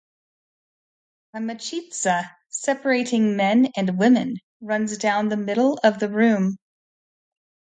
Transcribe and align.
A 1.35 1.39
mechitza 1.39 2.27
separating 2.49 3.35
men 3.37 3.67
and 3.75 3.99
women 3.99 4.37
runs 4.59 4.97
down 4.97 5.29
the 5.29 5.37
middle 5.37 5.79
of 5.83 5.99
the 5.99 6.09
room. 6.09 6.57